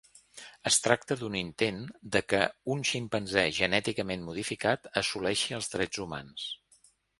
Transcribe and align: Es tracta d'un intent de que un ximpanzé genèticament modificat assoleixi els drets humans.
Es 0.69 0.77
tracta 0.85 1.17
d'un 1.19 1.35
intent 1.41 1.83
de 2.15 2.21
que 2.33 2.39
un 2.77 2.81
ximpanzé 2.93 3.45
genèticament 3.59 4.27
modificat 4.33 4.91
assoleixi 5.05 5.59
els 5.61 5.73
drets 5.77 6.05
humans. 6.09 6.51